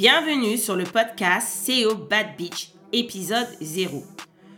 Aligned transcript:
Bienvenue 0.00 0.56
sur 0.56 0.76
le 0.76 0.84
podcast 0.84 1.68
CEO 1.68 1.94
Bad 1.94 2.34
Beach, 2.38 2.72
épisode 2.90 3.48
0. 3.60 4.02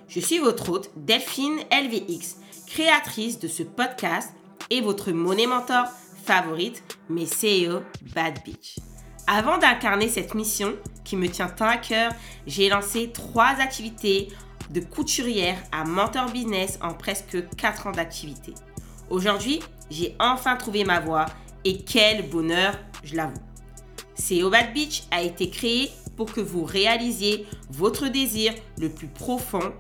Je 0.07 0.21
suis 0.21 0.39
votre 0.39 0.71
hôte, 0.71 0.93
Delphine 0.95 1.59
LVX, 1.69 2.37
créatrice 2.69 3.41
de 3.41 3.49
ce 3.49 3.65
podcast 3.65 4.33
et 4.71 4.81
votre 4.81 5.11
monnaie 5.11 5.49
mentor 5.49 5.87
favorite, 6.25 6.85
mes 7.09 7.25
CEO 7.25 7.81
Bad 8.15 8.39
Beach. 8.45 8.77
Avant 9.27 9.59
d'incarner 9.59 10.09
cette 10.09 10.37
mission 10.37 10.77
qui 11.03 11.17
me 11.17 11.29
tient 11.29 11.49
tant 11.49 11.67
à 11.67 11.77
cœur, 11.79 12.13
j'ai 12.47 12.69
lancé 12.69 13.11
trois 13.11 13.57
activités 13.59 14.29
de 14.71 14.79
couturière 14.79 15.61
à 15.73 15.83
mentor 15.83 16.31
business 16.31 16.79
en 16.83 16.95
presque 16.95 17.45
4 17.57 17.89
ans 17.89 17.93
d'activité. 17.93 18.55
Aujourd'hui, 19.11 19.59
j'ai 19.91 20.15
enfin 20.21 20.55
trouvé 20.55 20.85
ma 20.85 21.01
voie 21.01 21.27
et 21.65 21.83
quel 21.83 22.31
bonheur, 22.31 22.79
je 23.03 23.17
l'avoue. 23.17 23.52
CEO 24.23 24.51
Bad 24.51 24.73
Beach 24.73 25.03
a 25.11 25.23
été 25.23 25.51
créé 25.51 25.91
pour 26.17 26.33
que 26.33 26.41
vous 26.41 26.65
réalisiez 26.65 27.47
votre 27.71 28.09
désir 28.09 28.55
le 28.79 28.89
plus 28.89 29.09
profond 29.09 29.73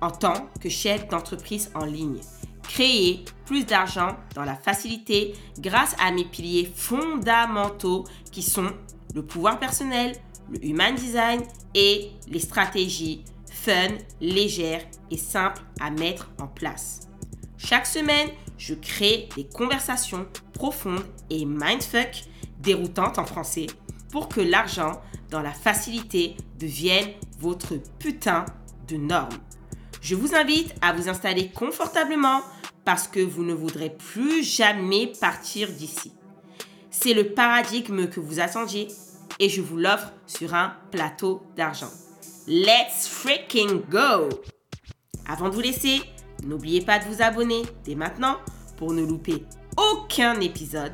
en 0.00 0.10
tant 0.10 0.48
que 0.60 0.68
chef 0.68 1.08
d'entreprise 1.08 1.70
en 1.74 1.84
ligne. 1.84 2.20
Créer 2.62 3.24
plus 3.44 3.66
d'argent 3.66 4.16
dans 4.34 4.44
la 4.44 4.54
facilité 4.54 5.34
grâce 5.58 5.94
à 6.00 6.10
mes 6.10 6.24
piliers 6.24 6.72
fondamentaux 6.74 8.04
qui 8.30 8.42
sont 8.42 8.70
le 9.14 9.22
pouvoir 9.22 9.58
personnel, 9.58 10.16
le 10.50 10.64
human 10.64 10.94
design 10.94 11.42
et 11.74 12.10
les 12.28 12.40
stratégies 12.40 13.24
fun, 13.50 13.94
légères 14.20 14.84
et 15.10 15.16
simples 15.16 15.62
à 15.80 15.90
mettre 15.90 16.30
en 16.40 16.46
place. 16.46 17.08
Chaque 17.58 17.86
semaine, 17.86 18.28
je 18.58 18.74
crée 18.74 19.28
des 19.36 19.44
conversations 19.44 20.26
profondes 20.52 21.04
et 21.30 21.44
mindfuck, 21.44 22.24
déroutantes 22.60 23.18
en 23.18 23.24
français, 23.24 23.66
pour 24.12 24.28
que 24.28 24.40
l'argent 24.40 25.00
dans 25.30 25.40
la 25.40 25.50
facilité 25.50 26.36
devienne 26.60 27.10
votre 27.40 27.74
putain 27.98 28.44
de 28.86 28.96
norme. 28.96 29.38
Je 30.00 30.14
vous 30.14 30.34
invite 30.34 30.74
à 30.82 30.92
vous 30.92 31.08
installer 31.08 31.48
confortablement 31.48 32.42
parce 32.84 33.08
que 33.08 33.20
vous 33.20 33.42
ne 33.42 33.54
voudrez 33.54 33.90
plus 33.90 34.44
jamais 34.44 35.12
partir 35.20 35.72
d'ici. 35.72 36.12
C'est 36.90 37.14
le 37.14 37.32
paradigme 37.32 38.08
que 38.08 38.20
vous 38.20 38.38
attendiez 38.38 38.88
et 39.38 39.48
je 39.48 39.62
vous 39.62 39.78
l'offre 39.78 40.12
sur 40.26 40.54
un 40.54 40.74
plateau 40.90 41.42
d'argent. 41.56 41.90
Let's 42.46 43.08
freaking 43.08 43.82
go! 43.88 44.28
Avant 45.26 45.48
de 45.48 45.54
vous 45.54 45.60
laisser, 45.60 46.02
n'oubliez 46.44 46.82
pas 46.82 46.98
de 46.98 47.04
vous 47.04 47.22
abonner 47.22 47.62
dès 47.84 47.94
maintenant 47.94 48.36
pour 48.76 48.92
ne 48.92 49.02
louper 49.02 49.44
aucun 49.76 50.38
épisode 50.40 50.92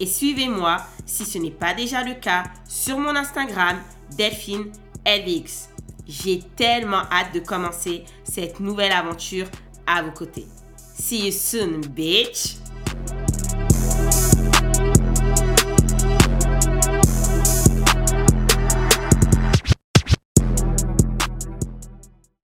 et 0.00 0.06
suivez-moi 0.06 0.78
si 1.06 1.24
ce 1.24 1.38
n'est 1.38 1.50
pas 1.50 1.74
déjà 1.74 2.04
le 2.04 2.14
cas 2.14 2.44
sur 2.68 2.98
mon 2.98 3.14
Instagram 3.16 3.78
Delphine 4.16 4.70
LVX. 5.06 5.70
J'ai 6.06 6.40
tellement 6.56 7.02
hâte 7.10 7.34
de 7.34 7.40
commencer 7.40 8.04
cette 8.24 8.60
nouvelle 8.60 8.92
aventure 8.92 9.46
à 9.86 10.02
vos 10.02 10.12
côtés. 10.12 10.46
See 10.76 11.26
you 11.26 11.32
soon, 11.32 11.80
bitch! 11.80 12.56